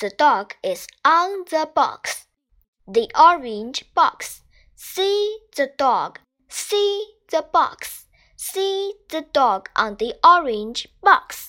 The 0.00 0.10
dog 0.10 0.54
is 0.62 0.86
on 1.04 1.44
the 1.50 1.68
box. 1.74 2.28
The 2.86 3.10
orange 3.18 3.84
box. 3.94 4.42
See 4.76 5.38
the 5.56 5.72
dog. 5.76 6.20
See 6.48 7.14
the 7.32 7.44
box. 7.52 8.06
See 8.36 8.94
the 9.08 9.22
dog 9.32 9.70
on 9.74 9.96
the 9.96 10.14
orange 10.22 10.86
box. 11.02 11.47